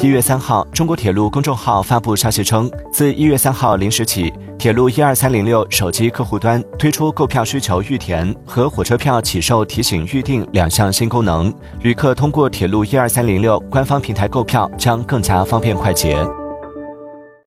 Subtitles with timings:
[0.00, 16.16] 一月三号中国铁路公众号发布消息称自一月三号零时起铁路一二三零六手机客户端推出购票需求预填和火车票起售提醒预订两项新功能旅客通过铁路一二三零六官方平台购票将更加方便快捷。